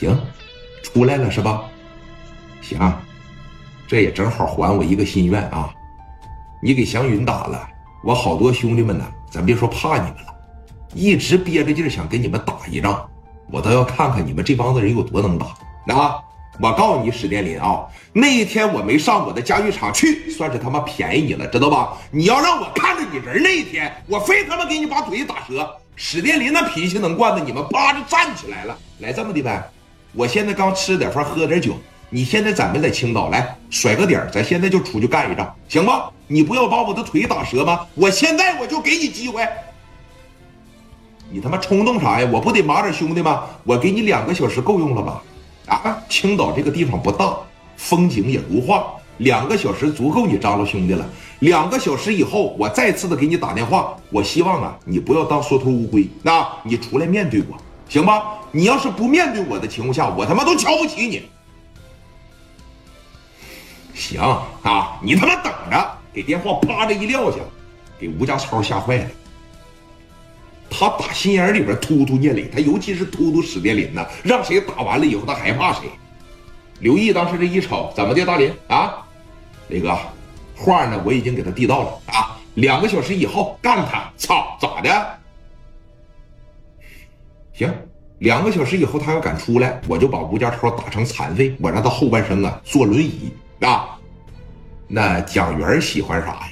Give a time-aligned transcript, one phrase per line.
[0.00, 0.18] 行，
[0.82, 1.64] 出来了是吧？
[2.62, 2.80] 行，
[3.86, 5.68] 这也正好还我一个心愿啊！
[6.62, 7.68] 你给祥云打了，
[8.02, 10.34] 我好多兄弟们呢，咱别说怕你们了，
[10.94, 13.06] 一直憋着劲想跟你们打一仗，
[13.50, 15.44] 我倒要看看你们这帮子人有多能打
[15.94, 16.16] 啊！
[16.58, 21.92] 我告诉你，史殿林啊，那一天我没上我的家具厂去，算是他妈便宜你了，知道吧？
[22.10, 25.70] 你要让我看着你人那一天，我非他妈给你把腿打折。
[25.94, 28.74] 史殿林那脾气能惯的，你们叭就站起来了。
[29.00, 29.62] 来这么的呗，
[30.12, 31.74] 我现在刚吃点饭，喝点酒。
[32.12, 36.10] 你现在咱们在青岛，来甩个点咱现在就出去干一仗，行吗？
[36.26, 37.86] 你不要把我的腿打折吗？
[37.94, 39.46] 我现在我就给你机会。
[41.30, 42.28] 你他妈冲动啥呀？
[42.32, 43.44] 我不得麻点兄弟吗？
[43.62, 45.22] 我给你两个小时够用了吧？
[45.66, 47.36] 啊，青岛这个地方不大，
[47.76, 51.08] 风景也如画，两个小时足够你张罗兄弟了。
[51.38, 53.96] 两个小时以后，我再次的给你打电话。
[54.10, 57.56] 我希望啊，你不要当缩头乌龟，那你出来面对我，
[57.90, 58.38] 行吧？
[58.52, 61.28] 你要是不面对我的情况下，我他妈都瞧不起你。
[63.92, 64.20] 行
[64.62, 65.98] 啊，你他妈等着！
[66.12, 67.38] 给电话啪的一撂下，
[67.98, 69.10] 给吴家超吓坏了。
[70.70, 75.82] 他打心眼里边突突聂磊，他尤其是突突史殿林呐，让谁打完了以后他害怕谁。
[76.78, 79.04] 刘毅当时这一瞅，怎么的，大林啊，
[79.68, 79.98] 磊哥，
[80.56, 85.19] 话呢我已经给他递到了啊，两个小时以后干他，操，咋的？
[87.60, 87.70] 行，
[88.20, 93.30] 两个小时以后他要敢出来，我就把吴家超打成残废，我让他后半生啊坐轮椅
[93.60, 93.98] 啊。
[94.88, 96.48] 那蒋元喜欢啥呀？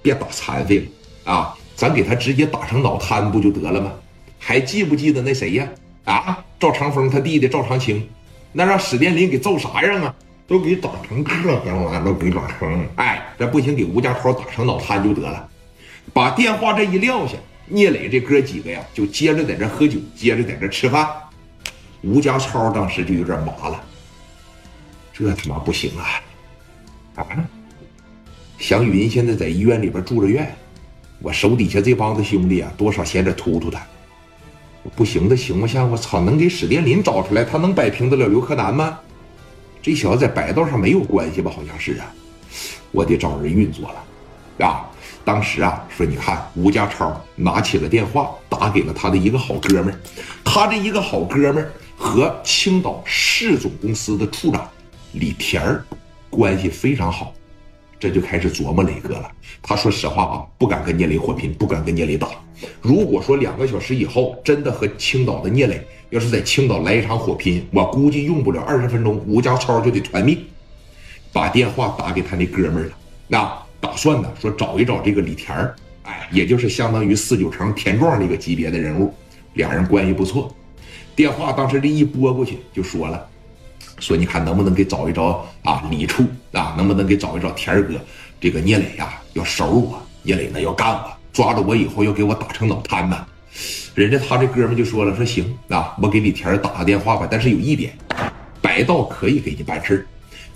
[0.00, 1.54] 别打残废了啊！
[1.76, 3.92] 咱给他直接打成脑瘫不就得了吗？
[4.38, 5.68] 还记不记得那谁呀？
[6.04, 8.08] 啊，赵长风他弟弟赵长青，
[8.50, 10.14] 那让史殿林给揍啥样啊？
[10.46, 11.30] 都给打成这
[11.68, 12.88] 样了，都给打成。
[12.96, 15.46] 哎，这不行，给吴家超打成脑瘫就得了。
[16.14, 17.34] 把电话这一撂下，
[17.68, 21.08] 聂磊这哥几个呀，就接着在这喝酒，接着在这吃饭。
[22.02, 23.82] 吴家超当时就有点麻了，
[25.12, 26.22] 这他妈不行啊！
[27.16, 27.26] 啊！
[28.58, 30.54] 祥云现在在医院里边住着院，
[31.20, 33.80] 我手底下这帮子兄弟啊，多少嫌着突突他。
[34.96, 38.98] 不行的情况下，我操，能给史殿林找出来，他能摆平得了刘克南吗？
[39.82, 41.50] 这小子在白道上没有关系吧？
[41.54, 42.06] 好像是啊，
[42.92, 44.88] 我得找人运作了啊。
[45.28, 50.00] 当时啊，说你看，吴家超拿起了电话，打给了他的一个好哥们儿，
[50.42, 54.66] 他这一个好哥们儿和青岛市总公司的处长
[55.12, 55.84] 李田儿
[56.30, 57.34] 关系非常好。
[58.00, 59.30] 这就开始琢磨磊哥了。
[59.60, 62.28] 他说实话啊，不敢跟聂磊火拼，不敢跟聂磊打。
[62.80, 70.38] 如果说两个小时以后真的和青岛的聂磊要是在青岛来一场火拼，我估计用不了二十分钟，吴家超就得团灭。
[71.34, 72.92] 把电话打给他那哥们儿了，
[73.26, 79.14] 那打算呢说找一找这个李田儿，哎，也就是相当于四九城田壮那个级别的人物，
[79.54, 80.54] 俩人关系不错。
[81.14, 83.26] 电话当时这一拨过去，就说了。
[83.98, 85.82] 说你看能不能给找一找啊？
[85.90, 87.94] 李处啊，能不能给找一找田哥？
[88.40, 93.26] 这个聂磊呀，要收拾我，聂磊呢要干我，抓着我以后要给我打成脑瘫呐。
[93.96, 97.26] 人家他这哥们就说了，说行啊，我给李田打个电话吧。
[97.28, 97.92] 但是有一点，
[98.62, 100.06] 白道可以给你办事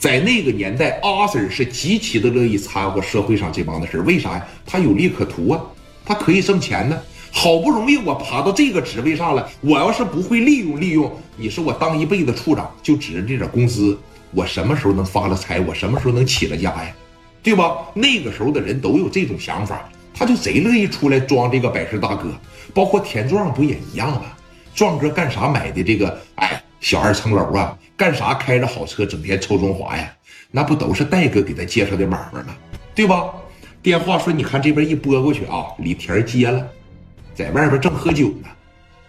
[0.02, 4.44] 在那个年代，阿 Sir 是极其的乐意掺和社会上这帮的事为啥呀？
[4.66, 5.62] 他有利可图啊，
[6.04, 7.00] 他可以挣钱呢。
[7.30, 13.96] 好不容易我爬到这个职位上了，我要是不会利用利用，你说我当一辈子处长就指着这点工资，
[14.32, 15.60] 我什么时候能发了财？
[15.60, 16.92] 我什么时候能起了家呀？
[17.41, 17.76] 对吧？
[17.94, 22.28] 那个时候的人都有这种想法，他就贼乐意出来装这个百事大哥。
[22.74, 24.22] 包括田壮不也一样吗？
[24.74, 27.78] 壮哥干啥买的这个哎小二层楼啊？
[28.02, 30.12] 干啥开着好车整天抽中华呀？
[30.50, 32.56] 那不都是戴哥给他介绍的买卖吗？
[32.96, 33.32] 对吧？
[33.80, 36.66] 电话说你看这边一拨过去啊，李田接了。
[37.32, 38.48] 在外边正喝酒呢，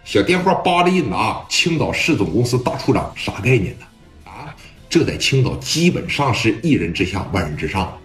[0.04, 3.86] 小电话叭的一拿，青岛市总公司大处长啥概念呢？
[4.26, 4.54] 啊，
[4.88, 7.98] 这在青岛基本上是一人之下万人之上。